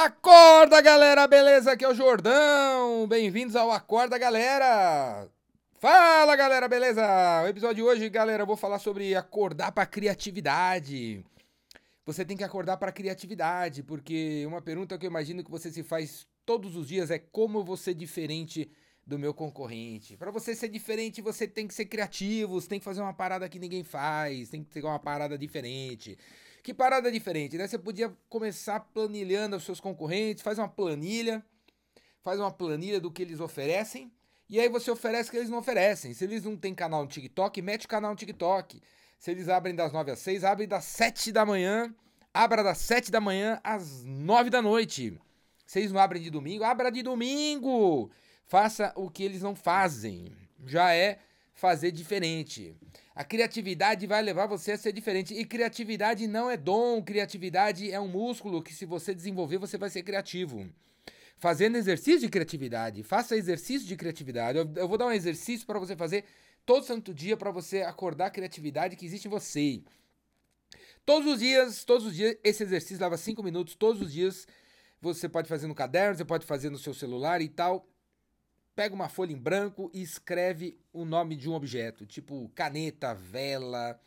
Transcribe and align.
Acorda, 0.00 0.80
galera, 0.80 1.26
beleza? 1.26 1.72
Aqui 1.72 1.84
é 1.84 1.88
o 1.88 1.94
Jordão. 1.94 3.04
Bem-vindos 3.08 3.56
ao 3.56 3.72
Acorda, 3.72 4.16
galera. 4.16 5.28
Fala, 5.80 6.36
galera, 6.36 6.68
beleza? 6.68 7.02
O 7.42 7.48
episódio 7.48 7.74
de 7.74 7.82
hoje, 7.82 8.08
galera, 8.08 8.44
eu 8.44 8.46
vou 8.46 8.56
falar 8.56 8.78
sobre 8.78 9.16
acordar 9.16 9.72
para 9.72 9.84
criatividade. 9.84 11.24
Você 12.06 12.24
tem 12.24 12.36
que 12.36 12.44
acordar 12.44 12.76
para 12.76 12.92
criatividade, 12.92 13.82
porque 13.82 14.44
uma 14.46 14.62
pergunta 14.62 14.96
que 14.96 15.04
eu 15.04 15.10
imagino 15.10 15.42
que 15.42 15.50
você 15.50 15.68
se 15.68 15.82
faz 15.82 16.28
todos 16.46 16.76
os 16.76 16.86
dias 16.86 17.10
é 17.10 17.18
como 17.18 17.64
você 17.64 17.92
diferente 17.92 18.70
do 19.08 19.18
meu 19.18 19.32
concorrente. 19.32 20.18
Para 20.18 20.30
você 20.30 20.54
ser 20.54 20.68
diferente, 20.68 21.22
você 21.22 21.48
tem 21.48 21.66
que 21.66 21.72
ser 21.72 21.86
criativo, 21.86 22.60
você 22.60 22.68
tem 22.68 22.78
que 22.78 22.84
fazer 22.84 23.00
uma 23.00 23.14
parada 23.14 23.48
que 23.48 23.58
ninguém 23.58 23.82
faz, 23.82 24.50
tem 24.50 24.62
que 24.62 24.68
ter 24.68 24.84
uma 24.84 24.98
parada 24.98 25.38
diferente. 25.38 26.18
Que 26.62 26.74
parada 26.74 27.10
diferente, 27.10 27.56
né? 27.56 27.66
Você 27.66 27.78
podia 27.78 28.14
começar 28.28 28.78
planilhando 28.80 29.56
os 29.56 29.64
seus 29.64 29.80
concorrentes, 29.80 30.42
faz 30.42 30.58
uma 30.58 30.68
planilha, 30.68 31.42
faz 32.22 32.38
uma 32.38 32.52
planilha 32.52 33.00
do 33.00 33.10
que 33.10 33.22
eles 33.22 33.40
oferecem, 33.40 34.12
e 34.46 34.60
aí 34.60 34.68
você 34.68 34.90
oferece 34.90 35.30
o 35.30 35.32
que 35.32 35.38
eles 35.38 35.48
não 35.48 35.58
oferecem. 35.58 36.12
Se 36.12 36.24
eles 36.24 36.44
não 36.44 36.54
têm 36.54 36.74
canal 36.74 37.02
no 37.02 37.08
TikTok, 37.08 37.62
mete 37.62 37.86
o 37.86 37.88
canal 37.88 38.10
no 38.10 38.16
TikTok. 38.16 38.78
Se 39.18 39.30
eles 39.30 39.48
abrem 39.48 39.74
das 39.74 39.90
9 39.90 40.10
às 40.10 40.18
6, 40.18 40.44
abre 40.44 40.66
das 40.66 40.84
7 40.84 41.32
da 41.32 41.46
manhã, 41.46 41.94
abra 42.34 42.62
das 42.62 42.76
7 42.76 43.10
da 43.10 43.22
manhã 43.22 43.58
às 43.64 44.04
9 44.04 44.50
da 44.50 44.60
noite. 44.60 45.18
Eles 45.74 45.92
não 45.92 46.00
abrem 46.00 46.22
de 46.22 46.28
domingo, 46.28 46.62
abra 46.62 46.90
de 46.90 47.02
domingo. 47.02 48.10
Faça 48.48 48.94
o 48.96 49.10
que 49.10 49.22
eles 49.22 49.42
não 49.42 49.54
fazem. 49.54 50.32
Já 50.64 50.94
é 50.94 51.18
fazer 51.52 51.90
diferente. 51.90 52.74
A 53.14 53.22
criatividade 53.22 54.06
vai 54.06 54.22
levar 54.22 54.46
você 54.46 54.72
a 54.72 54.78
ser 54.78 54.90
diferente. 54.90 55.34
E 55.34 55.44
criatividade 55.44 56.26
não 56.26 56.50
é 56.50 56.56
dom, 56.56 57.02
criatividade 57.02 57.92
é 57.92 58.00
um 58.00 58.08
músculo 58.08 58.62
que, 58.62 58.72
se 58.72 58.86
você 58.86 59.14
desenvolver, 59.14 59.58
você 59.58 59.76
vai 59.76 59.90
ser 59.90 60.02
criativo. 60.02 60.66
Fazendo 61.36 61.76
exercício 61.76 62.20
de 62.20 62.28
criatividade. 62.30 63.02
Faça 63.02 63.36
exercício 63.36 63.86
de 63.86 63.94
criatividade. 63.96 64.56
Eu, 64.56 64.72
eu 64.76 64.88
vou 64.88 64.96
dar 64.96 65.06
um 65.06 65.12
exercício 65.12 65.66
para 65.66 65.78
você 65.78 65.94
fazer 65.94 66.24
todo 66.64 66.86
santo 66.86 67.12
dia 67.12 67.36
para 67.36 67.50
você 67.50 67.82
acordar 67.82 68.26
a 68.26 68.30
criatividade 68.30 68.96
que 68.96 69.04
existe 69.04 69.26
em 69.26 69.30
você. 69.30 69.82
Todos 71.04 71.34
os 71.34 71.40
dias, 71.40 71.84
todos 71.84 72.06
os 72.06 72.16
dias, 72.16 72.34
esse 72.42 72.62
exercício 72.62 73.02
leva 73.02 73.18
cinco 73.18 73.42
minutos. 73.42 73.74
Todos 73.74 74.00
os 74.00 74.10
dias 74.10 74.46
você 75.02 75.28
pode 75.28 75.48
fazer 75.50 75.66
no 75.66 75.74
caderno, 75.74 76.16
você 76.16 76.24
pode 76.24 76.46
fazer 76.46 76.70
no 76.70 76.78
seu 76.78 76.94
celular 76.94 77.42
e 77.42 77.48
tal 77.50 77.86
pega 78.78 78.94
uma 78.94 79.08
folha 79.08 79.32
em 79.32 79.36
branco 79.36 79.90
e 79.92 80.00
escreve 80.00 80.78
o 80.92 81.04
nome 81.04 81.34
de 81.34 81.50
um 81.50 81.52
objeto, 81.52 82.06
tipo 82.06 82.48
caneta, 82.54 83.12
vela, 83.12 84.00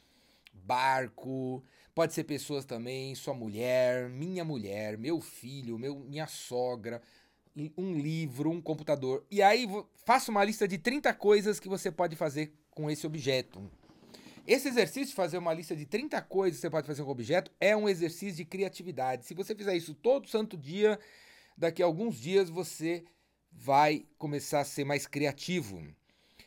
barco, 0.53 1.61
pode 1.93 2.13
ser 2.13 2.23
pessoas 2.23 2.63
também, 2.63 3.13
sua 3.13 3.33
mulher, 3.33 4.07
minha 4.07 4.45
mulher, 4.45 4.97
meu 4.97 5.19
filho, 5.19 5.77
meu, 5.77 5.99
minha 5.99 6.25
sogra, 6.25 7.01
um 7.77 7.99
livro, 7.99 8.49
um 8.49 8.61
computador. 8.61 9.25
E 9.29 9.41
aí 9.41 9.67
faça 10.05 10.31
uma 10.31 10.41
lista 10.41 10.65
de 10.65 10.77
30 10.77 11.13
coisas 11.15 11.59
que 11.59 11.67
você 11.67 11.91
pode 11.91 12.15
fazer 12.15 12.53
com 12.69 12.89
esse 12.89 13.05
objeto. 13.05 13.69
Esse 14.47 14.69
exercício 14.69 15.09
de 15.09 15.15
fazer 15.15 15.37
uma 15.37 15.53
lista 15.53 15.75
de 15.75 15.85
30 15.85 16.21
coisas 16.21 16.59
que 16.59 16.61
você 16.61 16.69
pode 16.69 16.87
fazer 16.87 17.01
com 17.03 17.09
o 17.09 17.11
objeto 17.11 17.51
é 17.59 17.75
um 17.75 17.89
exercício 17.89 18.37
de 18.37 18.45
criatividade. 18.45 19.25
Se 19.25 19.33
você 19.33 19.53
fizer 19.53 19.75
isso 19.75 19.93
todo 19.93 20.29
santo 20.29 20.55
dia, 20.55 20.97
daqui 21.57 21.83
a 21.83 21.85
alguns 21.85 22.15
dias 22.15 22.49
você 22.49 23.03
vai 23.51 24.05
começar 24.17 24.61
a 24.61 24.65
ser 24.65 24.85
mais 24.85 25.05
criativo. 25.05 25.83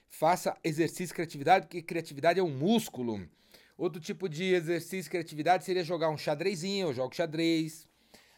Faça 0.08 0.56
exercício 0.62 1.08
de 1.08 1.14
criatividade, 1.14 1.66
porque 1.66 1.82
criatividade 1.82 2.40
é 2.40 2.42
um 2.42 2.56
músculo. 2.56 3.28
Outro 3.76 4.00
tipo 4.00 4.28
de 4.28 4.54
exercício 4.54 5.04
de 5.04 5.10
criatividade 5.10 5.64
seria 5.64 5.82
jogar 5.82 6.08
um 6.08 6.16
xadrezinho, 6.16 6.88
eu 6.88 6.94
jogo 6.94 7.14
xadrez. 7.14 7.86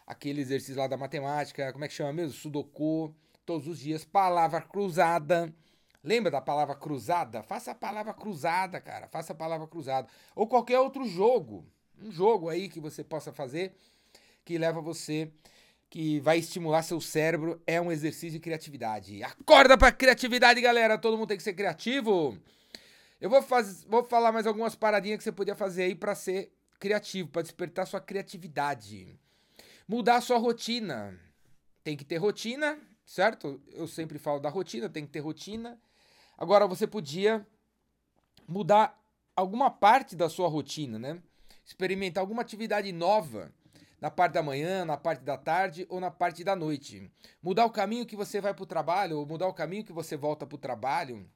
Aquele 0.06 0.41
exercício 0.41 0.77
lá 0.77 0.87
da 0.87 0.97
matemática, 0.97 1.72
como 1.72 1.84
é 1.84 1.89
que 1.89 1.94
chama 1.94 2.12
mesmo? 2.12 2.33
Sudoku, 2.33 3.14
todos 3.44 3.67
os 3.67 3.78
dias. 3.78 4.05
Palavra 4.05 4.62
cruzada. 4.62 5.53
Lembra 6.03 6.31
da 6.31 6.41
palavra 6.41 6.75
cruzada? 6.77 7.42
Faça 7.42 7.72
a 7.72 7.75
palavra 7.75 8.15
cruzada, 8.15 8.81
cara. 8.81 9.09
Faça 9.09 9.32
a 9.32 9.37
palavra 9.37 9.66
cruzada. 9.66 10.09
Ou 10.34 10.47
qualquer 10.47 10.78
outro 10.78 11.05
jogo. 11.05 11.66
Um 12.00 12.10
jogo 12.10 12.49
aí 12.49 12.69
que 12.69 12.78
você 12.78 13.03
possa 13.03 13.32
fazer 13.32 13.75
que 14.44 14.56
leva 14.56 14.81
você 14.81 15.31
que 15.88 16.20
vai 16.20 16.38
estimular 16.38 16.82
seu 16.82 17.00
cérebro, 17.00 17.60
é 17.66 17.80
um 17.80 17.92
exercício 17.92 18.32
de 18.32 18.41
criatividade. 18.41 19.22
Acorda 19.22 19.78
pra 19.78 19.92
criatividade, 19.92 20.60
galera! 20.60 20.98
Todo 20.98 21.16
mundo 21.16 21.28
tem 21.28 21.36
que 21.36 21.42
ser 21.42 21.54
criativo. 21.54 22.36
Eu 23.20 23.30
vou, 23.30 23.42
faz, 23.42 23.84
vou 23.84 24.04
falar 24.04 24.32
mais 24.32 24.46
algumas 24.46 24.75
paradinhas 24.75 25.19
que 25.19 25.25
você 25.25 25.32
podia 25.32 25.54
fazer 25.54 25.84
aí 25.84 25.94
para 25.94 26.14
ser 26.14 26.52
criativo, 26.78 27.28
para 27.28 27.42
despertar 27.42 27.86
sua 27.86 28.00
criatividade. 28.00 29.19
Mudar 29.88 30.20
sua 30.20 30.38
rotina. 30.38 31.19
Tem 31.82 31.96
que 31.96 32.04
ter 32.04 32.16
rotina, 32.16 32.78
certo? 33.04 33.60
Eu 33.72 33.86
sempre 33.86 34.19
falo 34.19 34.41
da 34.41 34.48
rotina, 34.48 34.88
tem 34.88 35.06
que 35.06 35.12
ter 35.12 35.20
rotina. 35.20 35.78
Agora 36.36 36.66
você 36.66 36.86
podia 36.86 37.46
mudar 38.46 39.00
alguma 39.34 39.70
parte 39.70 40.14
da 40.16 40.28
sua 40.28 40.48
rotina, 40.48 40.98
né? 40.98 41.22
Experimentar 41.64 42.20
alguma 42.20 42.42
atividade 42.42 42.92
nova 42.92 43.52
na 44.00 44.10
parte 44.10 44.32
da 44.32 44.42
manhã, 44.42 44.84
na 44.84 44.96
parte 44.96 45.24
da 45.24 45.36
tarde 45.36 45.86
ou 45.88 46.00
na 46.00 46.10
parte 46.10 46.44
da 46.44 46.54
noite. 46.54 47.10
Mudar 47.42 47.64
o 47.64 47.70
caminho 47.70 48.06
que 48.06 48.16
você 48.16 48.40
vai 48.40 48.52
para 48.52 48.62
o 48.62 48.66
trabalho 48.66 49.18
ou 49.18 49.26
mudar 49.26 49.46
o 49.46 49.54
caminho 49.54 49.84
que 49.84 49.92
você 49.92 50.16
volta 50.16 50.46
para 50.46 50.54
o 50.54 50.58
trabalho. 50.58 51.26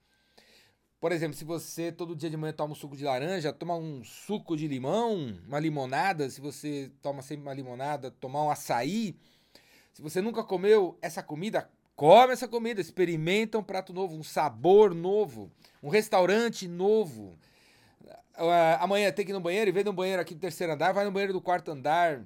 Por 1.00 1.12
exemplo, 1.12 1.34
se 1.34 1.44
você 1.44 1.91
todo 1.91 2.15
dia 2.15 2.28
de 2.28 2.37
manhã 2.37 2.53
toma 2.53 2.72
um 2.72 2.76
suco 2.76 2.94
de 2.94 3.04
laranja, 3.04 3.54
toma 3.54 3.75
um 3.75 4.04
suco 4.04 4.54
de 4.54 4.69
limão, 4.69 5.34
uma 5.47 5.59
limonada, 5.59 6.28
se 6.28 6.43
você 6.43 6.93
toma 7.00 7.22
sempre 7.22 7.43
uma 7.43 7.54
limonada, 7.54 8.10
tomar 8.10 8.44
um 8.44 8.50
açaí. 8.50 9.16
Se 9.94 10.03
você 10.03 10.21
nunca 10.21 10.44
comeu 10.44 10.98
essa 11.00 11.22
comida, 11.22 11.71
come 11.97 12.34
essa 12.34 12.47
comida, 12.47 12.82
experimenta 12.82 13.59
um 13.59 13.62
prato 13.62 13.94
novo, 13.94 14.15
um 14.15 14.22
sabor 14.22 14.94
novo, 14.94 15.50
um 15.82 15.88
restaurante 15.88 16.69
novo. 16.69 17.38
Uh, 18.37 18.77
amanhã 18.78 19.10
tem 19.10 19.25
que 19.25 19.32
ir 19.32 19.34
no 19.34 19.41
banheiro, 19.41 19.71
e 19.71 19.72
vem 19.72 19.84
no 19.84 19.92
banheiro 19.94 20.21
aqui 20.21 20.34
do 20.34 20.41
terceiro 20.41 20.75
andar, 20.75 20.92
vai 20.92 21.06
no 21.06 21.10
banheiro 21.10 21.32
do 21.32 21.41
quarto 21.41 21.71
andar. 21.71 22.22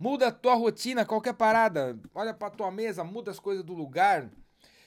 Muda 0.00 0.28
a 0.28 0.32
tua 0.32 0.54
rotina, 0.54 1.04
qualquer 1.04 1.34
parada. 1.34 1.98
Olha 2.14 2.32
para 2.32 2.50
tua 2.50 2.70
mesa, 2.70 3.02
muda 3.02 3.32
as 3.32 3.40
coisas 3.40 3.64
do 3.64 3.74
lugar. 3.74 4.30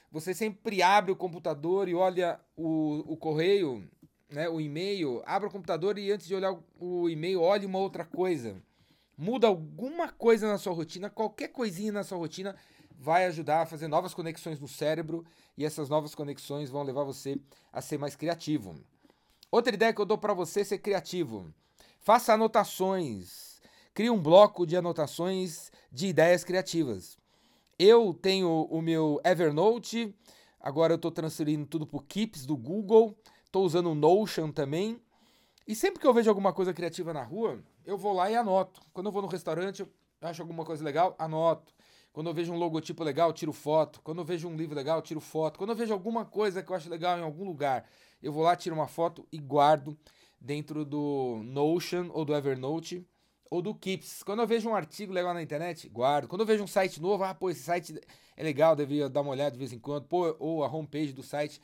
Você 0.10 0.34
sempre 0.34 0.82
abre 0.82 1.12
o 1.12 1.18
computador 1.18 1.90
e 1.90 1.94
olha 1.94 2.40
o, 2.56 3.04
o 3.06 3.18
correio, 3.18 3.86
né, 4.30 4.48
o 4.48 4.62
e-mail. 4.62 5.22
Abre 5.26 5.50
o 5.50 5.52
computador 5.52 5.98
e 5.98 6.10
antes 6.10 6.26
de 6.26 6.34
olhar 6.34 6.58
o 6.80 7.10
e-mail, 7.10 7.42
olhe 7.42 7.66
uma 7.66 7.78
outra 7.78 8.06
coisa. 8.06 8.56
Muda 9.18 9.48
alguma 9.48 10.08
coisa 10.08 10.48
na 10.48 10.58
sua 10.58 10.72
rotina, 10.72 11.10
qualquer 11.10 11.50
coisinha 11.50 11.92
na 11.92 12.06
sua 12.06 12.18
rotina 12.18 12.56
vai 12.98 13.26
ajudar 13.26 13.64
a 13.64 13.66
fazer 13.66 13.90
novas 13.90 14.14
conexões 14.14 14.62
no 14.62 14.68
cérebro 14.68 15.26
e 15.58 15.66
essas 15.66 15.90
novas 15.90 16.16
conexões 16.16 16.70
vão 16.70 16.84
levar 16.84 17.04
você 17.04 17.38
a 17.74 17.82
ser 17.82 17.98
mais 17.98 18.16
criativo. 18.16 18.76
Outra 19.52 19.74
ideia 19.74 19.94
que 19.94 20.00
eu 20.00 20.06
dou 20.06 20.18
para 20.18 20.34
você 20.34 20.62
é 20.62 20.64
ser 20.64 20.78
criativo. 20.78 21.54
Faça 22.00 22.34
anotações 22.34 23.51
crie 23.94 24.10
um 24.10 24.22
bloco 24.22 24.66
de 24.66 24.78
anotações 24.78 25.72
de 25.92 26.08
ideias 26.08 26.44
criativas. 26.44 27.18
Eu 27.78 28.14
tenho 28.14 28.68
o 28.70 28.82
meu 28.82 29.20
Evernote, 29.26 30.16
agora 30.60 30.94
eu 30.94 30.96
estou 30.96 31.12
transferindo 31.12 31.66
tudo 31.66 31.86
para 31.86 31.98
o 31.98 32.04
Keeps 32.04 32.46
do 32.46 32.56
Google, 32.56 33.18
estou 33.46 33.66
usando 33.66 33.92
o 33.92 33.96
Notion 33.96 34.52
também. 34.52 35.02
E 35.68 35.76
sempre 35.76 36.00
que 36.00 36.08
eu 36.08 36.14
vejo 36.14 36.30
alguma 36.30 36.54
coisa 36.54 36.74
criativa 36.74 37.14
na 37.14 37.24
rua, 37.24 37.64
eu 37.86 37.98
vou 37.98 38.14
lá 38.14 38.30
e 38.30 38.36
anoto. 38.36 38.82
Quando 38.94 39.08
eu 39.08 39.12
vou 39.12 39.22
no 39.22 39.28
restaurante, 39.28 39.82
eu 39.82 39.90
acho 40.22 40.42
alguma 40.42 40.64
coisa 40.64 40.84
legal, 40.84 41.16
anoto. 41.18 41.74
Quando 42.14 42.28
eu 42.28 42.34
vejo 42.34 42.52
um 42.52 42.58
logotipo 42.58 43.04
legal, 43.04 43.32
tiro 43.32 43.54
foto. 43.54 44.02
Quando 44.04 44.20
eu 44.20 44.26
vejo 44.26 44.48
um 44.48 44.56
livro 44.56 44.76
legal, 44.76 45.02
tiro 45.02 45.22
foto. 45.22 45.58
Quando 45.58 45.70
eu 45.70 45.76
vejo 45.76 45.94
alguma 45.94 46.26
coisa 46.26 46.62
que 46.62 46.72
eu 46.72 46.76
acho 46.76 46.90
legal 46.90 47.18
em 47.18 47.24
algum 47.24 47.46
lugar, 47.46 47.90
eu 48.22 48.34
vou 48.34 48.44
lá, 48.44 48.56
tiro 48.56 48.76
uma 48.76 48.88
foto 48.88 49.26
e 49.32 49.38
guardo 49.38 49.98
dentro 50.40 50.84
do 50.84 51.42
Notion 51.44 52.10
ou 52.12 52.26
do 52.26 52.36
Evernote 52.36 53.08
ou 53.52 53.62
do 53.62 53.76
Keeps. 53.76 54.24
Quando 54.24 54.42
eu 54.42 54.48
vejo 54.48 54.70
um 54.70 54.74
artigo 54.74 55.12
legal 55.12 55.34
na 55.34 55.44
internet, 55.44 55.90
guardo. 55.90 56.26
Quando 56.26 56.42
eu 56.42 56.48
vejo 56.48 56.64
um 56.64 56.68
site 56.68 57.02
novo, 57.02 57.26
ah, 57.26 57.36
pô, 57.36 57.50
esse 57.50 57.62
site 57.62 58.00
é 58.38 58.44
legal, 58.44 58.78
devia 58.78 59.10
dar 59.10 59.20
uma 59.20 59.32
olhada 59.32 59.52
de 59.52 59.58
vez 59.58 59.74
em 59.74 59.78
quando. 59.78 60.06
Pô, 60.06 60.34
ou 60.40 60.64
a 60.64 60.74
homepage 60.74 61.12
do 61.12 61.22
site, 61.22 61.62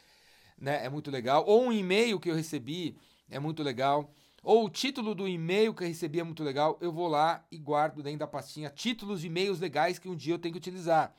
né, 0.60 0.86
é 0.86 0.90
muito 0.90 1.10
legal. 1.10 1.46
Ou 1.48 1.64
um 1.64 1.72
e-mail 1.72 2.20
que 2.20 2.30
eu 2.30 2.36
recebi 2.36 2.98
é 3.32 3.40
muito 3.40 3.64
legal. 3.64 4.14
Ou 4.44 4.66
o 4.66 4.70
título 4.70 5.16
do 5.16 5.30
e-mail 5.30 5.74
que 5.74 5.82
eu 5.82 5.88
recebi 5.88 6.20
é 6.20 6.24
muito 6.24 6.44
legal. 6.44 6.78
Eu 6.82 6.92
vou 6.92 7.08
lá 7.08 7.46
e 7.50 7.58
guardo 7.58 8.04
dentro 8.04 8.20
da 8.20 8.28
pastinha 8.28 8.70
títulos 8.70 9.22
de 9.22 9.28
e-mails 9.28 9.62
legais 9.62 9.98
que 9.98 10.10
um 10.10 10.16
dia 10.16 10.34
eu 10.34 10.40
tenho 10.40 10.54
que 10.54 10.60
utilizar. 10.60 11.16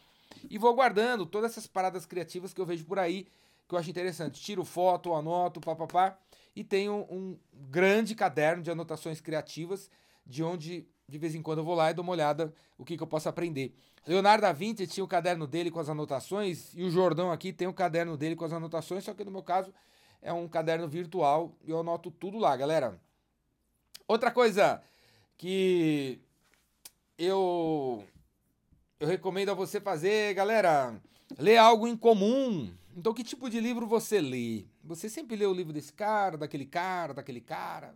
E 0.50 0.58
vou 0.58 0.74
guardando 0.74 1.24
todas 1.24 1.52
essas 1.52 1.66
paradas 1.66 2.04
criativas 2.04 2.52
que 2.52 2.60
eu 2.60 2.66
vejo 2.66 2.84
por 2.84 2.98
aí, 2.98 3.26
que 3.66 3.74
eu 3.74 3.78
acho 3.78 3.88
interessante. 3.88 4.38
Tiro 4.38 4.66
foto, 4.66 5.14
anoto, 5.14 5.62
papapá. 5.62 6.18
E 6.54 6.62
tenho 6.62 7.06
um 7.10 7.38
grande 7.70 8.14
caderno 8.14 8.62
de 8.62 8.70
anotações 8.70 9.18
criativas 9.18 9.90
de 10.28 10.44
onde 10.44 10.86
de 11.08 11.16
vez 11.16 11.34
em 11.34 11.40
quando 11.40 11.58
eu 11.58 11.64
vou 11.64 11.74
lá 11.74 11.90
e 11.90 11.94
dou 11.94 12.02
uma 12.02 12.12
olhada 12.12 12.52
o 12.76 12.84
que, 12.84 12.96
que 12.96 13.02
eu 13.02 13.06
posso 13.06 13.28
aprender. 13.28 13.74
Leonardo 14.06 14.42
da 14.42 14.52
Vinci 14.52 14.86
tinha 14.86 15.02
o 15.02 15.08
caderno 15.08 15.46
dele 15.46 15.70
com 15.70 15.80
as 15.80 15.88
anotações 15.88 16.72
e 16.74 16.82
o 16.82 16.90
Jordão 16.90 17.32
aqui 17.32 17.52
tem 17.52 17.66
o 17.66 17.72
caderno 17.72 18.16
dele 18.16 18.36
com 18.36 18.44
as 18.44 18.52
anotações, 18.52 19.04
só 19.04 19.14
que 19.14 19.24
no 19.24 19.30
meu 19.30 19.42
caso 19.42 19.72
é 20.20 20.32
um 20.32 20.46
caderno 20.46 20.86
virtual 20.86 21.56
e 21.64 21.70
eu 21.70 21.80
anoto 21.80 22.10
tudo 22.10 22.38
lá, 22.38 22.54
galera. 22.56 23.00
Outra 24.06 24.30
coisa 24.30 24.82
que 25.36 26.20
eu 27.16 28.04
eu 29.00 29.06
recomendo 29.06 29.50
a 29.50 29.54
você 29.54 29.80
fazer, 29.80 30.34
galera, 30.34 31.00
ler 31.38 31.56
algo 31.56 31.86
em 31.86 31.96
comum. 31.96 32.72
Então, 32.96 33.14
que 33.14 33.22
tipo 33.22 33.48
de 33.48 33.60
livro 33.60 33.86
você 33.86 34.20
lê? 34.20 34.64
Você 34.82 35.08
sempre 35.08 35.36
lê 35.36 35.46
o 35.46 35.54
livro 35.54 35.72
desse 35.72 35.92
cara, 35.92 36.36
daquele 36.36 36.66
cara, 36.66 37.14
daquele 37.14 37.40
cara? 37.40 37.94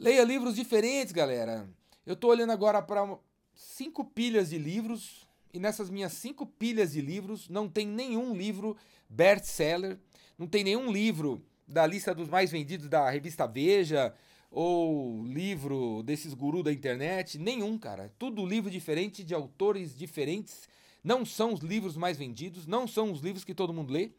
Leia 0.00 0.22
livros 0.22 0.54
diferentes, 0.54 1.12
galera. 1.12 1.68
Eu 2.06 2.14
tô 2.14 2.28
olhando 2.28 2.52
agora 2.52 2.80
para 2.80 3.18
cinco 3.52 4.04
pilhas 4.04 4.50
de 4.50 4.56
livros 4.56 5.26
e 5.52 5.58
nessas 5.58 5.90
minhas 5.90 6.12
cinco 6.12 6.46
pilhas 6.46 6.92
de 6.92 7.00
livros 7.00 7.48
não 7.48 7.68
tem 7.68 7.84
nenhum 7.84 8.32
livro 8.32 8.76
best-seller, 9.08 9.98
não 10.38 10.46
tem 10.46 10.62
nenhum 10.62 10.92
livro 10.92 11.44
da 11.66 11.84
lista 11.84 12.14
dos 12.14 12.28
mais 12.28 12.52
vendidos 12.52 12.88
da 12.88 13.10
revista 13.10 13.44
Veja 13.44 14.14
ou 14.52 15.24
livro 15.24 16.04
desses 16.04 16.32
gurus 16.32 16.62
da 16.62 16.72
internet, 16.72 17.36
nenhum, 17.36 17.76
cara. 17.76 18.14
Tudo 18.20 18.46
livro 18.46 18.70
diferente 18.70 19.24
de 19.24 19.34
autores 19.34 19.98
diferentes. 19.98 20.68
Não 21.02 21.24
são 21.24 21.52
os 21.52 21.60
livros 21.60 21.96
mais 21.96 22.16
vendidos, 22.16 22.68
não 22.68 22.86
são 22.86 23.10
os 23.10 23.20
livros 23.20 23.42
que 23.42 23.52
todo 23.52 23.74
mundo 23.74 23.92
lê. 23.92 24.12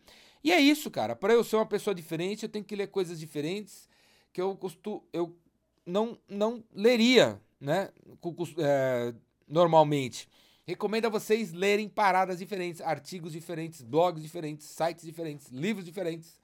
E 0.44 0.52
é 0.52 0.60
isso, 0.60 0.92
cara. 0.92 1.16
Para 1.16 1.32
eu 1.32 1.44
ser 1.44 1.56
uma 1.56 1.66
pessoa 1.66 1.96
diferente, 1.96 2.44
eu 2.44 2.50
tenho 2.50 2.66
que 2.66 2.76
ler 2.76 2.88
coisas 2.88 3.18
diferentes 3.18 3.88
que 4.34 4.42
eu 4.42 4.58
costumo, 4.58 5.08
eu 5.14 5.36
não 5.86 6.18
não 6.28 6.64
leria, 6.74 7.40
né? 7.60 7.90
É, 8.58 9.14
normalmente. 9.48 10.28
Recomendo 10.66 11.06
a 11.06 11.10
vocês 11.10 11.52
lerem 11.52 11.90
paradas 11.90 12.38
diferentes, 12.38 12.80
artigos 12.80 13.32
diferentes, 13.32 13.82
blogs 13.82 14.22
diferentes, 14.22 14.68
sites 14.68 15.04
diferentes, 15.04 15.48
livros 15.48 15.84
diferentes 15.84 16.40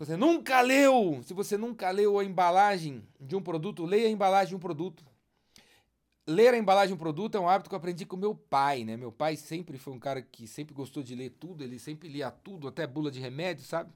você 0.00 0.16
nunca 0.16 0.62
leu, 0.62 1.20
se 1.22 1.34
você 1.34 1.58
nunca 1.58 1.90
leu 1.90 2.18
a 2.18 2.24
embalagem 2.24 3.06
de 3.20 3.36
um 3.36 3.42
produto, 3.42 3.84
leia 3.84 4.06
a 4.06 4.10
embalagem 4.10 4.48
de 4.48 4.56
um 4.56 4.58
produto. 4.58 5.04
Ler 6.26 6.54
a 6.54 6.56
embalagem 6.56 6.88
de 6.88 6.94
um 6.94 6.96
produto 6.96 7.34
é 7.34 7.40
um 7.40 7.46
hábito 7.46 7.68
que 7.68 7.74
eu 7.74 7.76
aprendi 7.76 8.06
com 8.06 8.16
meu 8.16 8.34
pai, 8.34 8.82
né? 8.82 8.96
Meu 8.96 9.12
pai 9.12 9.36
sempre 9.36 9.76
foi 9.76 9.92
um 9.92 9.98
cara 9.98 10.22
que 10.22 10.46
sempre 10.46 10.74
gostou 10.74 11.02
de 11.02 11.14
ler 11.14 11.36
tudo, 11.38 11.62
ele 11.62 11.78
sempre 11.78 12.08
lia 12.08 12.30
tudo, 12.30 12.66
até 12.66 12.86
bula 12.86 13.10
de 13.10 13.20
remédio, 13.20 13.62
sabe? 13.62 13.92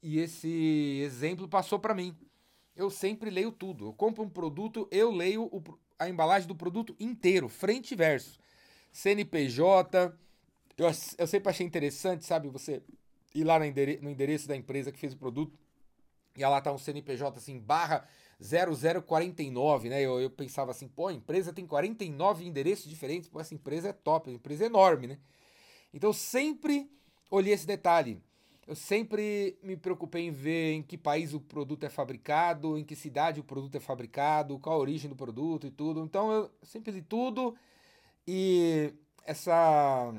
E 0.00 0.20
esse 0.20 1.00
exemplo 1.04 1.48
passou 1.48 1.80
para 1.80 1.96
mim. 1.96 2.16
Eu 2.78 2.90
sempre 2.90 3.28
leio 3.28 3.50
tudo. 3.50 3.86
Eu 3.86 3.92
compro 3.92 4.22
um 4.22 4.28
produto, 4.28 4.86
eu 4.92 5.10
leio 5.10 5.46
o, 5.46 5.60
a 5.98 6.08
embalagem 6.08 6.46
do 6.46 6.54
produto 6.54 6.94
inteiro, 7.00 7.48
frente 7.48 7.90
e 7.90 7.96
verso. 7.96 8.38
CNPJ. 8.92 10.16
Eu, 10.76 10.86
eu 11.18 11.26
sempre 11.26 11.50
achei 11.50 11.66
interessante, 11.66 12.24
sabe? 12.24 12.48
Você 12.48 12.80
ir 13.34 13.42
lá 13.42 13.58
no 13.58 13.64
endereço, 13.64 14.04
no 14.04 14.08
endereço 14.08 14.46
da 14.46 14.54
empresa 14.54 14.92
que 14.92 14.98
fez 14.98 15.12
o 15.12 15.16
produto 15.16 15.58
e 16.36 16.46
lá 16.46 16.60
tá 16.60 16.72
um 16.72 16.78
CNPJ 16.78 17.36
assim, 17.36 17.58
barra 17.58 18.06
0049, 18.40 19.88
né? 19.88 20.00
Eu, 20.00 20.20
eu 20.20 20.30
pensava 20.30 20.70
assim, 20.70 20.86
pô, 20.86 21.08
a 21.08 21.12
empresa 21.12 21.52
tem 21.52 21.66
49 21.66 22.46
endereços 22.46 22.88
diferentes, 22.88 23.28
pô, 23.28 23.40
essa 23.40 23.54
empresa 23.54 23.88
é 23.88 23.92
top, 23.92 24.30
empresa 24.30 24.62
é 24.62 24.66
enorme, 24.66 25.08
né? 25.08 25.18
Então 25.92 26.12
sempre 26.12 26.88
olhei 27.28 27.52
esse 27.52 27.66
detalhe. 27.66 28.22
Eu 28.68 28.76
sempre 28.76 29.58
me 29.62 29.78
preocupei 29.78 30.26
em 30.26 30.30
ver 30.30 30.74
em 30.74 30.82
que 30.82 30.98
país 30.98 31.32
o 31.32 31.40
produto 31.40 31.84
é 31.84 31.88
fabricado, 31.88 32.76
em 32.76 32.84
que 32.84 32.94
cidade 32.94 33.40
o 33.40 33.44
produto 33.44 33.74
é 33.76 33.80
fabricado, 33.80 34.58
qual 34.58 34.76
a 34.76 34.78
origem 34.78 35.08
do 35.08 35.16
produto 35.16 35.66
e 35.66 35.70
tudo. 35.70 36.04
Então 36.04 36.30
eu 36.30 36.50
sempre 36.62 36.92
li 36.92 37.00
tudo 37.00 37.56
e 38.26 38.92
essa 39.24 40.14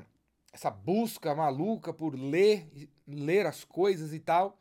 essa 0.51 0.71
busca 0.71 1.35
maluca 1.35 1.93
por 1.93 2.15
ler, 2.15 2.67
ler 3.07 3.45
as 3.45 3.63
coisas 3.63 4.13
e 4.15 4.19
tal, 4.19 4.57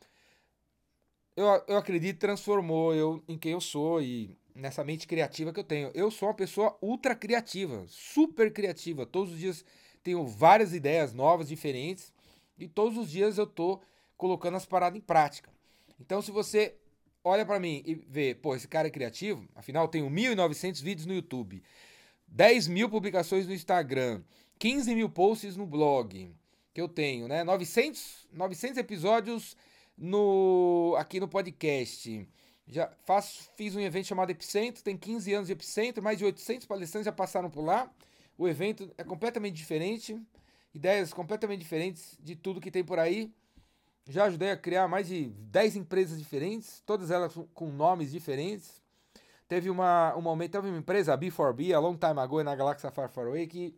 eu, 1.35 1.47
eu 1.67 1.77
acredito 1.77 2.19
transformou 2.19 2.93
eu 2.93 3.23
em 3.27 3.39
quem 3.39 3.53
eu 3.53 3.61
sou 3.61 3.99
e 4.03 4.37
nessa 4.53 4.83
mente 4.83 5.07
criativa 5.07 5.51
que 5.51 5.59
eu 5.59 5.63
tenho. 5.63 5.89
Eu 5.95 6.11
sou 6.11 6.27
uma 6.29 6.35
pessoa 6.35 6.77
ultra 6.79 7.15
criativa, 7.15 7.85
super 7.87 8.53
criativa. 8.53 9.03
Todos 9.03 9.33
os 9.33 9.39
dias 9.39 9.65
tenho 10.03 10.27
várias 10.27 10.75
ideias 10.75 11.11
novas, 11.11 11.47
diferentes, 11.47 12.13
e 12.59 12.67
todos 12.67 12.97
os 12.97 13.09
dias 13.09 13.37
eu 13.37 13.47
tô 13.47 13.81
colocando 14.17 14.57
as 14.57 14.65
paradas 14.65 14.97
em 14.97 15.01
prática. 15.01 15.49
Então, 15.99 16.21
se 16.21 16.31
você 16.31 16.75
olha 17.23 17.45
para 17.45 17.59
mim 17.59 17.83
e 17.85 17.95
vê, 17.95 18.33
pô, 18.35 18.55
esse 18.55 18.67
cara 18.67 18.87
é 18.87 18.91
criativo, 18.91 19.47
afinal 19.55 19.85
eu 19.85 19.89
tenho 19.89 20.09
1.900 20.09 20.81
vídeos 20.81 21.05
no 21.05 21.13
YouTube, 21.13 21.63
10 22.27 22.67
mil 22.67 22.89
publicações 22.89 23.47
no 23.47 23.53
Instagram, 23.53 24.21
15 24.57 24.93
mil 24.93 25.09
posts 25.09 25.55
no 25.55 25.65
blog 25.65 26.33
que 26.73 26.81
eu 26.81 26.87
tenho, 26.87 27.27
né? 27.27 27.43
900, 27.43 28.27
900 28.31 28.77
episódios 28.77 29.55
no 29.97 30.95
aqui 30.97 31.19
no 31.19 31.27
podcast. 31.27 32.27
Já 32.67 32.91
faço, 33.03 33.49
fiz 33.55 33.75
um 33.75 33.79
evento 33.79 34.05
chamado 34.05 34.29
Epicentro, 34.29 34.83
tem 34.83 34.95
15 34.95 35.33
anos 35.33 35.47
de 35.47 35.53
Epicentro, 35.53 36.03
mais 36.03 36.19
de 36.19 36.25
800 36.25 36.67
palestrantes 36.67 37.05
já 37.05 37.11
passaram 37.11 37.49
por 37.49 37.63
lá. 37.63 37.91
O 38.37 38.47
evento 38.47 38.93
é 38.97 39.03
completamente 39.03 39.55
diferente, 39.55 40.21
ideias 40.73 41.13
completamente 41.13 41.59
diferentes 41.59 42.17
de 42.21 42.35
tudo 42.35 42.61
que 42.61 42.71
tem 42.71 42.83
por 42.83 42.99
aí. 42.99 43.33
Já 44.07 44.25
ajudei 44.25 44.51
a 44.51 44.57
criar 44.57 44.87
mais 44.87 45.07
de 45.07 45.25
10 45.25 45.75
empresas 45.75 46.17
diferentes, 46.17 46.81
todas 46.85 47.11
elas 47.11 47.33
com 47.53 47.71
nomes 47.71 48.11
diferentes. 48.11 48.81
Teve 49.47 49.69
uma, 49.69 50.15
um 50.15 50.21
momento, 50.21 50.51
teve 50.51 50.67
uma 50.67 50.77
empresa, 50.77 51.13
a 51.13 51.17
B4B, 51.17 51.73
a 51.73 51.79
long 51.79 51.95
time 51.95 52.19
ago, 52.19 52.43
na 52.43 52.55
Galáxia 52.55 52.91
Far 52.91 53.09
Far 53.09 53.27
Away, 53.27 53.47
que 53.47 53.75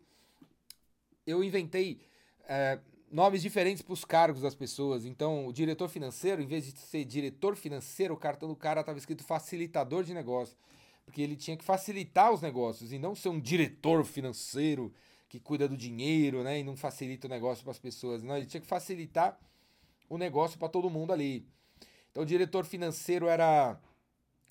eu 1.26 1.42
inventei 1.42 2.00
é, 2.46 2.78
nomes 3.10 3.42
diferentes 3.42 3.82
para 3.82 3.92
os 3.92 4.04
cargos 4.04 4.42
das 4.42 4.54
pessoas. 4.54 5.04
Então, 5.04 5.46
o 5.46 5.52
diretor 5.52 5.88
financeiro, 5.88 6.42
em 6.42 6.46
vez 6.46 6.64
de 6.64 6.78
ser 6.78 7.04
diretor 7.04 7.56
financeiro, 7.56 8.14
o 8.14 8.16
cartão 8.16 8.48
do 8.48 8.56
cara 8.56 8.80
estava 8.80 8.98
escrito 8.98 9.22
facilitador 9.22 10.02
de 10.02 10.14
negócio. 10.14 10.56
Porque 11.04 11.20
ele 11.20 11.36
tinha 11.36 11.56
que 11.56 11.64
facilitar 11.64 12.32
os 12.32 12.40
negócios 12.40 12.92
e 12.92 12.98
não 12.98 13.14
ser 13.14 13.28
um 13.28 13.40
diretor 13.40 14.04
financeiro 14.04 14.92
que 15.32 15.40
cuida 15.40 15.66
do 15.66 15.78
dinheiro 15.78 16.42
né, 16.42 16.60
e 16.60 16.62
não 16.62 16.76
facilita 16.76 17.26
o 17.26 17.30
negócio 17.30 17.64
para 17.64 17.70
as 17.70 17.78
pessoas. 17.78 18.22
Não, 18.22 18.36
ele 18.36 18.44
tinha 18.44 18.60
que 18.60 18.66
facilitar 18.66 19.40
o 20.06 20.18
negócio 20.18 20.58
para 20.58 20.68
todo 20.68 20.90
mundo 20.90 21.10
ali. 21.10 21.48
Então, 22.10 22.22
o 22.22 22.26
diretor 22.26 22.66
financeiro 22.66 23.26
era 23.28 23.80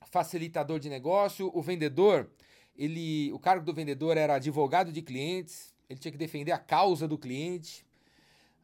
facilitador 0.07 0.79
de 0.79 0.89
negócio, 0.89 1.51
o 1.53 1.61
vendedor, 1.61 2.31
ele, 2.75 3.31
o 3.31 3.37
cargo 3.37 3.63
do 3.63 3.71
vendedor 3.71 4.17
era 4.17 4.33
advogado 4.33 4.91
de 4.91 5.03
clientes, 5.03 5.71
ele 5.87 5.99
tinha 5.99 6.11
que 6.11 6.17
defender 6.17 6.51
a 6.51 6.57
causa 6.57 7.07
do 7.07 7.15
cliente. 7.15 7.85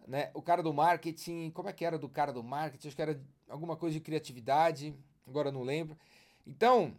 Né? 0.07 0.31
O 0.33 0.41
cara 0.41 0.63
do 0.63 0.73
marketing, 0.73 1.51
como 1.51 1.69
é 1.69 1.73
que 1.73 1.85
era 1.85 1.99
do 1.99 2.09
cara 2.09 2.33
do 2.33 2.43
marketing? 2.43 2.87
Acho 2.87 2.95
que 2.95 3.01
era 3.03 3.21
alguma 3.47 3.77
coisa 3.77 3.93
de 3.93 3.99
criatividade, 3.99 4.91
agora 5.27 5.51
não 5.51 5.61
lembro. 5.61 5.95
Então, 6.47 6.97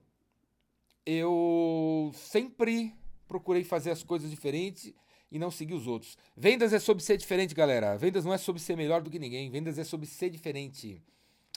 eu 1.04 2.12
sempre 2.14 2.94
procurei 3.26 3.64
fazer 3.64 3.90
as 3.90 4.04
coisas 4.04 4.30
diferentes 4.30 4.94
e 5.30 5.38
não 5.38 5.50
seguir 5.50 5.74
os 5.74 5.86
outros. 5.86 6.16
Vendas 6.36 6.72
é 6.72 6.78
sobre 6.78 7.02
ser 7.02 7.16
diferente, 7.16 7.54
galera. 7.54 7.96
Vendas 7.96 8.24
não 8.24 8.32
é 8.32 8.38
sobre 8.38 8.60
ser 8.60 8.76
melhor 8.76 9.02
do 9.02 9.10
que 9.10 9.18
ninguém. 9.18 9.50
Vendas 9.50 9.78
é 9.78 9.84
sobre 9.84 10.06
ser 10.06 10.30
diferente. 10.30 11.02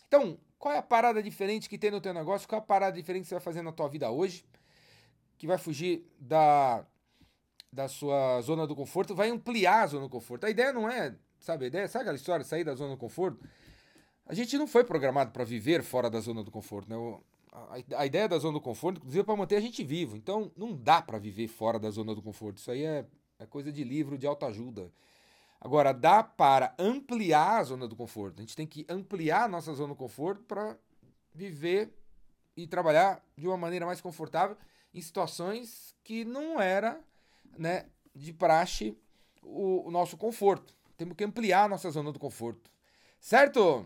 Então, 0.08 0.38
qual 0.60 0.74
é 0.74 0.78
a 0.78 0.84
parada 0.84 1.24
diferente 1.24 1.70
que 1.70 1.78
tem 1.78 1.90
no 1.90 2.02
teu 2.02 2.14
negócio? 2.14 2.48
Qual 2.48 2.60
é 2.60 2.64
a 2.64 2.66
parada 2.66 2.96
diferente 2.96 3.24
que 3.24 3.30
você 3.30 3.36
vai 3.36 3.44
fazer 3.44 3.62
na 3.62 3.72
tua 3.72 3.88
vida 3.88 4.12
hoje? 4.12 4.46
Que 5.38 5.48
vai 5.48 5.58
fugir 5.58 6.06
da 6.20 6.86
da 7.72 7.88
sua 7.88 8.42
zona 8.42 8.68
do 8.68 8.76
conforto, 8.76 9.16
vai 9.16 9.30
ampliar 9.30 9.84
a 9.84 9.88
zona 9.88 10.04
do 10.04 10.10
conforto. 10.10 10.46
A 10.46 10.50
ideia 10.50 10.74
não 10.74 10.90
é, 10.90 11.16
sabe, 11.40 11.66
a 11.66 11.68
ideia, 11.70 11.88
sabe 11.88 12.04
aquela 12.04 12.18
história, 12.18 12.44
sair 12.44 12.66
da 12.66 12.76
zona 12.76 12.92
do 12.92 12.98
conforto? 12.98 13.40
A 14.26 14.34
gente 14.34 14.58
não 14.58 14.68
foi 14.68 14.84
programado 14.84 15.32
para 15.32 15.44
viver 15.46 15.82
fora 15.82 16.10
da 16.10 16.20
zona 16.20 16.44
do 16.44 16.52
conforto, 16.52 16.90
né? 16.90 17.22
A, 17.52 18.02
a 18.02 18.06
ideia 18.06 18.28
da 18.28 18.38
zona 18.38 18.54
do 18.54 18.62
conforto, 18.62 18.98
inclusive, 18.98 19.22
é 19.22 19.24
para 19.24 19.36
manter 19.36 19.56
a 19.56 19.62
gente 19.62 19.84
vivo. 19.84 20.18
Então, 20.18 20.52
não 20.56 20.74
dá 20.76 21.02
para 21.02 21.18
viver 21.18 21.48
fora 21.48 21.80
da 21.80 21.90
zona 21.90 22.14
do 22.14 22.22
conforto. 22.22 22.58
Isso 22.58 22.72
aí 22.72 22.84
é, 22.84 23.06
é 23.42 23.48
coisa 23.48 23.72
de 23.72 23.84
livro 23.84 24.18
de 24.18 24.28
autoajuda. 24.28 24.92
Agora, 25.60 25.94
dá 25.94 26.24
para 26.24 26.74
ampliar 26.78 27.60
a 27.60 27.64
zona 27.64 27.88
do 27.88 27.96
conforto. 27.96 28.40
A 28.40 28.42
gente 28.42 28.56
tem 28.56 28.68
que 28.68 28.86
ampliar 28.88 29.44
a 29.44 29.48
nossa 29.48 29.74
zona 29.74 29.90
do 29.90 29.98
conforto 29.98 30.44
para 30.44 30.78
viver 31.34 31.92
e 32.56 32.68
trabalhar 32.68 33.24
de 33.38 33.48
uma 33.48 33.58
maneira 33.58 33.86
mais 33.86 34.02
confortável 34.02 34.56
em 34.94 35.02
situações 35.02 35.96
que 36.04 36.26
não 36.26 36.60
era 36.62 37.00
né, 37.58 37.86
de 38.14 38.34
praxe 38.34 38.98
o, 39.42 39.88
o 39.88 39.92
nosso 39.92 40.18
conforto. 40.18 40.76
Temos 40.98 41.16
que 41.16 41.24
ampliar 41.24 41.66
a 41.66 41.70
nossa 41.70 41.90
zona 41.90 42.12
do 42.12 42.20
conforto. 42.20 42.70
Certo? 43.20 43.86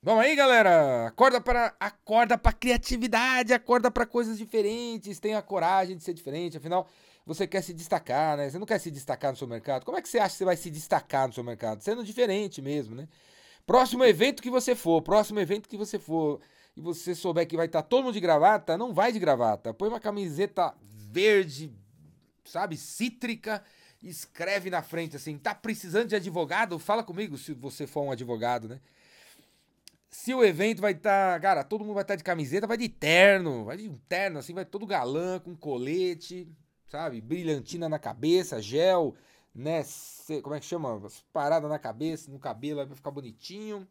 Vamos 0.00 0.24
aí, 0.24 0.34
galera. 0.34 1.06
Acorda 1.06 1.40
para 1.40 1.74
acorda 1.78 2.36
para 2.36 2.52
criatividade, 2.52 3.52
acorda 3.52 3.90
para 3.90 4.04
coisas 4.04 4.36
diferentes, 4.38 5.20
tenha 5.20 5.40
coragem 5.40 5.96
de 5.96 6.02
ser 6.02 6.12
diferente. 6.12 6.56
Afinal, 6.56 6.88
você 7.24 7.46
quer 7.46 7.62
se 7.62 7.72
destacar, 7.72 8.36
né? 8.36 8.50
Você 8.50 8.58
não 8.58 8.66
quer 8.66 8.78
se 8.78 8.90
destacar 8.90 9.30
no 9.30 9.36
seu 9.36 9.46
mercado. 9.46 9.84
Como 9.84 9.96
é 9.96 10.02
que 10.02 10.08
você 10.08 10.18
acha 10.18 10.30
que 10.30 10.38
você 10.38 10.44
vai 10.44 10.56
se 10.56 10.70
destacar 10.70 11.28
no 11.28 11.34
seu 11.34 11.44
mercado? 11.44 11.82
Sendo 11.82 12.04
diferente 12.04 12.60
mesmo, 12.60 12.94
né? 12.94 13.08
Próximo 13.64 14.04
evento 14.04 14.42
que 14.42 14.50
você 14.50 14.74
for, 14.74 15.00
próximo 15.02 15.38
evento 15.38 15.68
que 15.68 15.76
você 15.76 15.98
for, 15.98 16.40
e 16.76 16.80
você 16.80 17.14
souber 17.14 17.46
que 17.46 17.56
vai 17.56 17.66
estar 17.66 17.82
todo 17.82 18.04
mundo 18.04 18.14
de 18.14 18.20
gravata, 18.20 18.76
não 18.76 18.92
vai 18.92 19.12
de 19.12 19.18
gravata. 19.18 19.74
Põe 19.74 19.88
uma 19.88 20.00
camiseta 20.00 20.74
verde, 20.82 21.72
sabe, 22.44 22.76
cítrica, 22.76 23.62
escreve 24.02 24.70
na 24.70 24.82
frente 24.82 25.16
assim: 25.16 25.38
tá 25.38 25.54
precisando 25.54 26.08
de 26.08 26.16
advogado? 26.16 26.78
Fala 26.78 27.04
comigo 27.04 27.36
se 27.36 27.52
você 27.52 27.86
for 27.86 28.02
um 28.02 28.10
advogado, 28.10 28.68
né? 28.68 28.80
Se 30.10 30.34
o 30.34 30.44
evento 30.44 30.82
vai 30.82 30.92
estar, 30.92 31.34
tá, 31.34 31.40
cara, 31.40 31.64
todo 31.64 31.84
mundo 31.84 31.94
vai 31.94 32.02
estar 32.02 32.14
tá 32.14 32.18
de 32.18 32.24
camiseta, 32.24 32.66
vai 32.66 32.76
de 32.76 32.88
terno, 32.88 33.64
vai 33.64 33.76
de 33.78 33.88
terno 34.08 34.38
assim, 34.38 34.52
vai 34.52 34.64
todo 34.64 34.86
galã, 34.86 35.38
com 35.38 35.56
colete, 35.56 36.48
sabe? 36.92 37.22
Brilhantina 37.22 37.88
na 37.88 37.98
cabeça, 37.98 38.60
gel, 38.60 39.14
né? 39.54 39.82
Como 40.42 40.54
é 40.54 40.60
que 40.60 40.66
chama? 40.66 41.00
Parada 41.32 41.66
na 41.66 41.78
cabeça, 41.78 42.30
no 42.30 42.38
cabelo, 42.38 42.84
vai 42.86 42.94
ficar 42.94 43.10
bonitinho. 43.10 43.88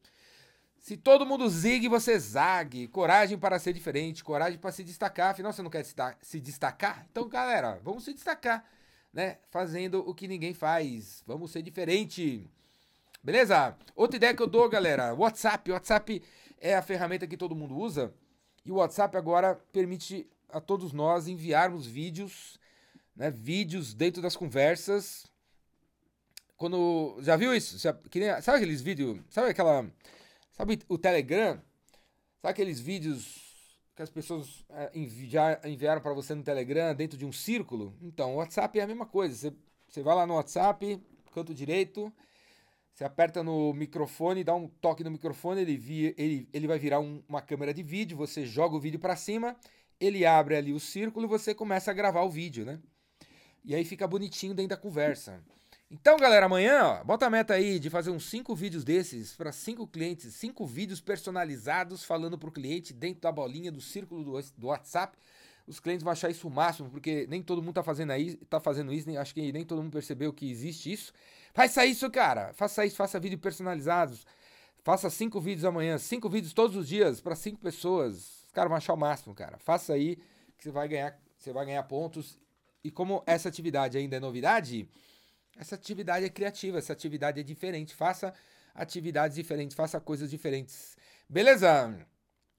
Se 0.78 0.96
todo 0.96 1.26
mundo 1.26 1.50
zigue, 1.50 1.88
você 1.88 2.18
zague. 2.20 2.88
Coragem 2.88 3.40
para 3.40 3.58
ser 3.58 3.74
diferente, 3.74 4.24
coragem 4.24 4.60
para 4.60 4.72
se 4.72 4.84
destacar. 4.84 5.32
Afinal, 5.32 5.52
você 5.52 5.64
não 5.64 5.70
quer 5.72 5.84
se 6.22 6.40
destacar? 6.40 7.08
Então, 7.12 7.28
galera, 7.28 7.80
vamos 7.84 8.04
se 8.04 8.14
destacar, 8.14 8.64
né? 9.12 9.40
Fazendo 9.50 10.08
o 10.08 10.14
que 10.14 10.28
ninguém 10.28 10.54
faz. 10.54 11.24
Vamos 11.26 11.50
ser 11.50 11.64
diferente. 11.64 12.48
Beleza? 13.24 13.76
Outra 13.96 14.18
ideia 14.18 14.36
que 14.36 14.44
eu 14.44 14.48
dou, 14.48 14.70
galera, 14.70 15.12
WhatsApp. 15.16 15.72
WhatsApp 15.72 16.22
é 16.60 16.76
a 16.76 16.84
ferramenta 16.84 17.26
que 17.26 17.38
todo 17.38 17.56
mundo 17.56 17.76
usa. 17.76 18.14
E 18.64 18.72
o 18.72 18.76
WhatsApp 18.76 19.18
agora 19.18 19.56
permite 19.72 20.30
a 20.50 20.62
todos 20.62 20.94
nós 20.94 21.28
enviarmos 21.28 21.88
vídeos, 21.88 22.60
né? 23.16 23.32
Vídeos 23.32 23.94
dentro 23.94 24.22
das 24.22 24.36
conversas. 24.36 25.26
Quando. 26.58 27.18
Já 27.22 27.36
viu 27.36 27.56
isso? 27.56 27.80
Sabe 27.80 28.00
aqueles 28.06 28.82
vídeos. 28.82 29.20
Sabe 29.30 29.50
aquela 29.50 29.90
Sabe 30.62 30.80
o 30.88 30.96
Telegram? 30.96 31.60
Sabe 32.40 32.52
aqueles 32.52 32.80
vídeos 32.80 33.80
que 33.96 34.02
as 34.04 34.12
pessoas 34.12 34.64
é, 34.70 34.92
enviaram 34.94 36.02
para 36.02 36.14
você 36.14 36.36
no 36.36 36.44
Telegram 36.44 36.94
dentro 36.94 37.18
de 37.18 37.26
um 37.26 37.32
círculo? 37.32 37.98
Então, 38.00 38.34
o 38.34 38.38
WhatsApp 38.38 38.80
é 38.80 38.84
a 38.84 38.88
mesma 38.88 39.08
coisa. 39.08 39.36
Você, 39.36 39.56
você 39.88 40.04
vai 40.04 40.14
lá 40.14 40.28
no 40.28 40.36
WhatsApp, 40.36 41.02
canto 41.34 41.54
direito, 41.56 42.14
você 42.94 43.04
aperta 43.04 43.42
no 43.42 43.74
microfone, 43.74 44.44
dá 44.44 44.54
um 44.54 44.68
toque 44.68 45.04
no 45.04 45.10
microfone, 45.10 45.62
ele, 45.62 45.78
via, 45.78 46.14
ele, 46.16 46.48
ele 46.54 46.68
vai 46.68 46.78
virar 46.78 47.00
um, 47.00 47.24
uma 47.28 47.42
câmera 47.42 47.74
de 47.74 47.82
vídeo, 47.82 48.16
você 48.16 48.46
joga 48.46 48.76
o 48.76 48.80
vídeo 48.80 49.00
para 49.00 49.16
cima, 49.16 49.56
ele 50.00 50.28
abre 50.28 50.56
ali 50.56 50.74
o 50.74 50.80
círculo 50.80 51.26
e 51.26 51.28
você 51.28 51.56
começa 51.56 51.90
a 51.90 51.94
gravar 51.94 52.22
o 52.22 52.30
vídeo, 52.30 52.66
né? 52.66 52.80
E 53.64 53.76
aí 53.76 53.86
fica 53.86 54.08
bonitinho 54.08 54.54
dentro 54.54 54.70
da 54.70 54.78
conversa. 54.78 55.42
Então, 55.90 56.16
galera, 56.18 56.46
amanhã, 56.46 56.84
ó, 56.84 57.04
bota 57.04 57.26
a 57.26 57.30
meta 57.30 57.54
aí 57.54 57.78
de 57.78 57.90
fazer 57.90 58.12
uns 58.12 58.30
5 58.30 58.56
vídeos 58.56 58.84
desses 58.84 59.36
para 59.36 59.52
5 59.52 59.86
clientes, 59.88 60.34
5 60.36 60.66
vídeos 60.66 61.02
personalizados 61.02 62.04
falando 62.06 62.38
pro 62.38 62.50
cliente 62.50 62.94
dentro 62.94 63.22
da 63.22 63.32
bolinha 63.32 63.70
do 63.70 63.82
círculo 63.82 64.24
do, 64.24 64.40
do 64.58 64.68
WhatsApp. 64.68 65.18
Os 65.68 65.82
clientes 65.82 66.02
vão 66.02 66.14
achar 66.14 66.30
isso 66.30 66.48
o 66.48 66.52
máximo, 66.52 66.90
porque 66.90 67.28
nem 67.30 67.44
todo 67.44 67.62
mundo 67.62 67.76
tá 67.76 67.84
fazendo 67.84 68.12
aí, 68.12 68.36
tá 68.36 68.60
fazendo 68.60 68.94
isso, 68.94 69.06
nem, 69.06 69.18
acho 69.18 69.34
que 69.34 69.52
nem 69.52 69.66
todo 69.66 69.84
mundo 69.84 69.92
percebeu 69.92 70.32
que 70.32 70.50
existe 70.50 70.92
isso. 70.92 71.12
Faça 71.54 71.86
isso, 71.86 72.10
cara. 72.10 72.54
Faça 72.54 72.86
isso, 72.86 72.96
faça 72.96 73.20
vídeos 73.20 73.42
personalizados. 73.42 74.26
Faça 74.84 75.10
5 75.10 75.42
vídeos 75.42 75.66
amanhã, 75.66 75.98
5 75.98 76.30
vídeos 76.30 76.54
todos 76.54 76.76
os 76.78 76.88
dias 76.88 77.20
para 77.20 77.36
5 77.36 77.60
pessoas. 77.60 78.46
Os 78.46 78.52
caras 78.54 78.70
vão 78.70 78.78
achar 78.78 78.94
o 78.94 78.98
máximo, 78.98 79.36
cara. 79.36 79.58
Faça 79.60 79.94
aí 79.94 80.16
que 80.58 80.64
você 80.64 80.72
vai 80.72 80.88
ganhar, 80.88 81.20
você 81.38 81.52
vai 81.52 81.66
ganhar 81.66 81.84
pontos. 81.84 82.40
E 82.84 82.90
como 82.90 83.24
essa 83.26 83.50
atividade 83.50 83.98
ainda 83.98 84.18
é 84.18 84.20
novidade, 84.20 84.88
essa 85.58 85.76
atividade 85.76 86.26
é 86.26 86.30
criativa, 86.30 86.78
essa 86.78 86.94
atividade 86.94 87.40
é 87.40 87.44
diferente. 87.44 87.94
Faça 87.94 88.34
atividades 88.74 89.36
diferentes, 89.36 89.76
faça 89.76 90.00
coisas 90.00 90.30
diferentes. 90.30 90.98
Beleza? 91.30 91.96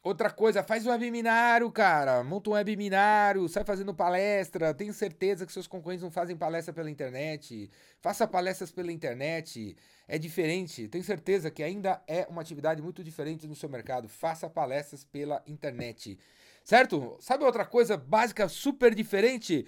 Outra 0.04 0.30
coisa, 0.30 0.64
faz 0.64 0.84
um 0.84 0.90
webinário, 0.90 1.70
cara. 1.70 2.24
Monta 2.24 2.50
um 2.50 2.54
webinário, 2.54 3.48
sai 3.48 3.64
fazendo 3.64 3.94
palestra. 3.94 4.74
Tenho 4.74 4.92
certeza 4.92 5.46
que 5.46 5.52
seus 5.52 5.68
concorrentes 5.68 6.02
não 6.02 6.10
fazem 6.10 6.36
palestra 6.36 6.74
pela 6.74 6.90
internet. 6.90 7.70
Faça 8.00 8.26
palestras 8.26 8.72
pela 8.72 8.90
internet. 8.90 9.76
É 10.08 10.18
diferente. 10.18 10.88
Tenho 10.88 11.04
certeza 11.04 11.52
que 11.52 11.62
ainda 11.62 12.02
é 12.08 12.26
uma 12.28 12.42
atividade 12.42 12.82
muito 12.82 13.04
diferente 13.04 13.46
no 13.46 13.54
seu 13.54 13.68
mercado. 13.68 14.08
Faça 14.08 14.50
palestras 14.50 15.04
pela 15.04 15.40
internet. 15.46 16.18
Certo? 16.64 17.16
Sabe 17.20 17.44
outra 17.44 17.64
coisa 17.64 17.96
básica, 17.96 18.48
super 18.48 18.96
diferente? 18.96 19.64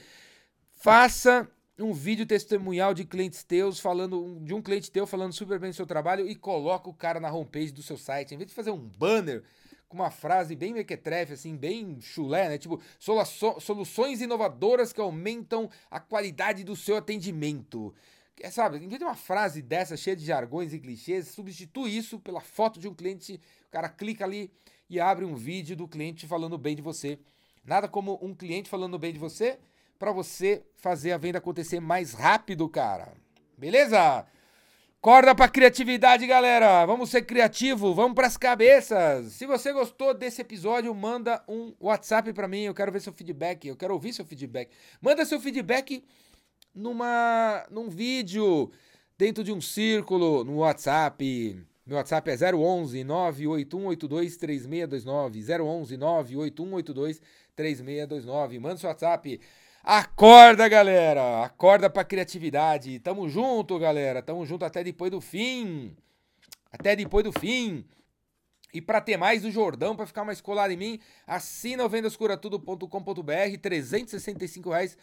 Faça 0.85 1.51
um 1.79 1.95
vídeo 1.95 2.27
testemunhal 2.27 2.93
de 2.93 3.07
clientes 3.07 3.43
teus 3.43 3.81
falando 3.81 4.39
de 4.43 4.53
um 4.53 4.61
cliente 4.61 4.91
teu 4.91 5.07
falando 5.07 5.33
super 5.33 5.59
bem 5.59 5.71
do 5.71 5.77
seu 5.77 5.87
trabalho 5.87 6.29
e 6.29 6.35
coloca 6.35 6.91
o 6.91 6.93
cara 6.93 7.19
na 7.19 7.33
homepage 7.33 7.73
do 7.73 7.83
seu 7.83 7.97
site, 7.97 8.35
em 8.35 8.37
vez 8.37 8.51
de 8.51 8.55
fazer 8.55 8.71
um 8.71 8.77
banner 8.77 9.43
com 9.89 9.97
uma 9.97 10.11
frase 10.11 10.55
bem 10.55 10.75
mequetrefe, 10.75 11.33
assim, 11.33 11.57
bem 11.57 11.99
chulé, 12.03 12.51
né? 12.51 12.59
Tipo, 12.59 12.83
soluções 13.61 14.21
inovadoras 14.21 14.93
que 14.93 15.01
aumentam 15.01 15.71
a 15.91 15.99
qualidade 15.99 16.63
do 16.63 16.77
seu 16.77 16.99
atendimento. 16.99 17.95
É, 18.39 18.51
sabe, 18.51 18.77
em 18.77 18.87
vez 18.87 18.99
de 18.99 19.07
uma 19.07 19.17
frase 19.17 19.63
dessa 19.63 19.97
cheia 19.97 20.15
de 20.15 20.27
jargões 20.27 20.75
e 20.75 20.79
clichês, 20.79 21.29
substitui 21.29 21.97
isso 21.97 22.21
pela 22.21 22.43
foto 22.43 22.79
de 22.79 22.87
um 22.87 22.95
cliente, 22.95 23.41
o 23.69 23.71
cara 23.71 23.89
clica 23.89 24.27
ali 24.27 24.53
e 24.91 25.01
abre 25.01 25.25
um 25.25 25.35
vídeo 25.35 25.75
do 25.75 25.89
cliente 25.89 26.27
falando 26.27 26.59
bem 26.59 26.77
de 26.77 26.83
você. 26.83 27.19
Nada 27.65 27.89
como 27.89 28.19
um 28.21 28.35
cliente 28.35 28.69
falando 28.69 28.99
bem 28.99 29.15
de 29.15 29.19
você 29.19 29.59
para 29.99 30.13
você 30.13 30.63
fazer 30.77 31.13
a 31.13 31.19
venda 31.19 31.39
acontecer 31.39 31.81
mais 31.81 32.13
rápido, 32.13 32.69
cara. 32.69 33.13
Beleza? 33.57 34.27
Corda 35.05 35.35
para 35.35 35.51
criatividade, 35.51 36.27
galera. 36.27 36.87
Vamos 36.87 37.11
ser 37.11 37.23
criativo, 37.23 37.95
vamos 37.95 38.15
para 38.15 38.27
as 38.27 38.39
cabeças. 38.39 39.33
Se 39.33 39.45
você 39.45 39.71
gostou 39.71 40.15
desse 40.15 40.41
episódio, 40.41 40.95
manda 40.95 41.45
um 41.47 41.75
WhatsApp 41.79 42.33
para 42.33 42.49
mim. 42.49 42.63
Eu 42.63 42.73
quero 42.73 42.91
ver 42.91 43.01
seu 43.01 43.13
feedback, 43.13 43.69
eu 43.69 43.77
quero 43.77 43.93
ouvir 43.93 44.15
seu 44.15 44.25
feedback. 44.25 44.71
Manda 45.03 45.27
seu 45.27 45.39
feedback 45.39 46.03
numa 46.75 47.67
num 47.71 47.91
vídeo 47.91 48.71
dentro 49.19 49.45
de 49.45 49.53
um 49.53 49.61
círculo 49.61 50.43
no 50.43 50.57
WhatsApp. 50.57 51.63
Meu 51.87 51.99
WhatsApp 51.99 52.31
é 52.31 52.55
011 52.55 53.05
98182 53.05 54.37
3629. 54.39 55.41
011 55.63 55.97
98182 55.99 57.21
3629. 57.55 58.59
Manda 58.59 58.79
seu 58.79 58.89
WhatsApp. 58.89 59.39
Acorda, 59.87 60.67
galera! 60.67 61.45
Acorda 61.45 61.91
pra 61.91 62.03
criatividade. 62.03 62.99
Tamo 63.01 63.29
junto, 63.29 63.79
galera. 63.79 64.23
Tamo 64.23 64.47
junto 64.47 64.65
até 64.65 64.83
depois 64.83 65.11
do 65.11 65.21
fim. 65.21 65.95
Até 66.73 66.97
depois 66.97 67.23
do 67.23 67.31
fim. 67.39 67.85
E 68.73 68.81
para 68.81 68.99
ter 69.03 69.19
mais 69.19 69.43
do 69.43 69.51
Jordão, 69.51 69.95
para 69.95 70.07
ficar 70.07 70.25
mais 70.25 70.41
colado 70.41 70.71
em 70.71 70.77
mim, 70.79 71.01
assina 71.27 71.85
o 71.85 71.89
vendascuratudo.com.br, 71.89 73.59
365 73.61 74.71
reais 74.71 74.97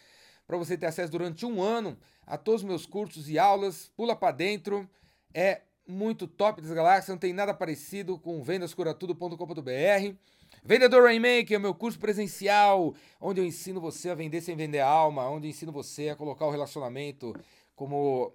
para 0.48 0.56
você 0.56 0.76
ter 0.76 0.86
acesso 0.86 1.12
durante 1.12 1.46
um 1.46 1.62
ano 1.62 1.96
a 2.26 2.36
todos 2.36 2.62
os 2.62 2.66
meus 2.66 2.84
cursos 2.84 3.30
e 3.30 3.38
aulas. 3.38 3.88
Pula 3.96 4.16
para 4.16 4.32
dentro. 4.32 4.90
É 5.32 5.60
muito 5.86 6.26
top 6.26 6.60
das 6.60 6.72
galáxias, 6.72 7.10
não 7.10 7.18
tem 7.18 7.32
nada 7.32 7.54
parecido 7.54 8.18
com 8.18 8.42
vendascuratudo.com.br. 8.42 10.16
Vendedor 10.64 11.02
Rainmaker 11.02 11.58
meu 11.58 11.74
curso 11.74 11.98
presencial, 11.98 12.94
onde 13.20 13.40
eu 13.40 13.44
ensino 13.44 13.80
você 13.80 14.10
a 14.10 14.14
vender 14.14 14.40
sem 14.40 14.54
vender 14.54 14.78
alma, 14.78 15.28
onde 15.28 15.48
eu 15.48 15.50
ensino 15.50 15.72
você 15.72 16.10
a 16.10 16.16
colocar 16.16 16.46
o 16.46 16.50
relacionamento 16.50 17.34
como 17.74 18.32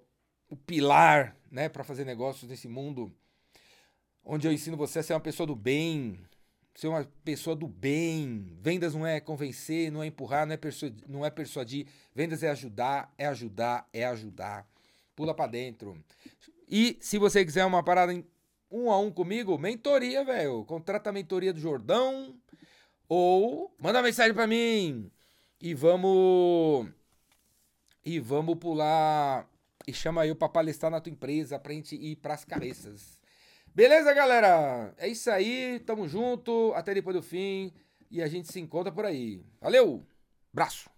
o 0.50 0.56
pilar, 0.56 1.34
né, 1.50 1.68
para 1.68 1.82
fazer 1.82 2.04
negócios 2.04 2.50
nesse 2.50 2.68
mundo. 2.68 3.10
Onde 4.22 4.46
eu 4.46 4.52
ensino 4.52 4.76
você 4.76 4.98
a 4.98 5.02
ser 5.02 5.14
uma 5.14 5.20
pessoa 5.20 5.46
do 5.46 5.56
bem, 5.56 6.20
ser 6.74 6.88
uma 6.88 7.04
pessoa 7.24 7.56
do 7.56 7.66
bem. 7.66 8.56
Vendas 8.60 8.94
não 8.94 9.06
é 9.06 9.20
convencer, 9.20 9.90
não 9.90 10.02
é 10.02 10.06
empurrar, 10.06 10.46
não 10.46 10.52
é 10.52 10.56
persuadir, 10.56 11.04
não 11.08 11.24
é 11.24 11.30
persuadir. 11.30 11.86
Vendas 12.14 12.42
é 12.42 12.50
ajudar, 12.50 13.12
é 13.16 13.26
ajudar, 13.26 13.88
é 13.90 14.04
ajudar. 14.04 14.68
Pula 15.16 15.34
para 15.34 15.50
dentro. 15.50 15.98
E 16.68 16.98
se 17.00 17.16
você 17.16 17.44
quiser 17.44 17.64
uma 17.64 17.82
parada 17.82 18.12
um 18.70 18.90
a 18.90 18.98
um 18.98 19.10
comigo, 19.10 19.58
mentoria, 19.58 20.24
velho. 20.24 20.64
Contrata 20.64 21.10
a 21.10 21.12
mentoria 21.12 21.52
do 21.52 21.60
Jordão. 21.60 22.34
Ou 23.08 23.74
manda 23.78 23.98
uma 23.98 24.04
mensagem 24.04 24.34
para 24.34 24.46
mim. 24.46 25.10
E 25.60 25.74
vamos. 25.74 26.88
E 28.04 28.20
vamos 28.20 28.56
pular. 28.58 29.48
E 29.86 29.92
chama 29.92 30.26
eu 30.26 30.36
pra 30.36 30.48
palestrar 30.48 30.90
na 30.90 31.00
tua 31.00 31.12
empresa 31.12 31.58
pra 31.58 31.72
gente 31.72 31.96
ir 31.96 32.16
pras 32.16 32.44
cabeças. 32.44 33.18
Beleza, 33.74 34.12
galera? 34.12 34.94
É 34.98 35.08
isso 35.08 35.30
aí. 35.30 35.80
Tamo 35.80 36.08
junto. 36.08 36.72
Até 36.74 36.94
depois 36.94 37.16
do 37.16 37.22
fim. 37.22 37.72
E 38.10 38.22
a 38.22 38.28
gente 38.28 38.52
se 38.52 38.60
encontra 38.60 38.92
por 38.92 39.04
aí. 39.04 39.44
Valeu! 39.60 40.06
Braço! 40.52 40.90